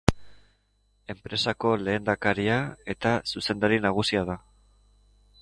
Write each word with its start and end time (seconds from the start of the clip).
Enpresako 1.13 1.73
lehendakaria 1.81 2.57
eta 2.95 3.13
zuzendari 3.35 3.81
nagusia 3.89 4.27
da. 4.33 4.41